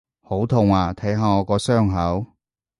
[0.23, 0.91] 好痛啊！
[0.95, 2.25] 睇下我個傷口！